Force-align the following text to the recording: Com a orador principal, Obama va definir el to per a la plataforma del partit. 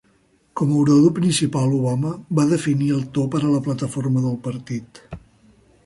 Com 0.59 0.69
a 0.71 0.77
orador 0.83 1.11
principal, 1.19 1.75
Obama 1.81 2.15
va 2.39 2.47
definir 2.55 2.91
el 2.97 3.05
to 3.19 3.27
per 3.37 3.43
a 3.45 3.53
la 3.53 3.63
plataforma 3.69 4.25
del 4.29 4.43
partit. 4.49 5.05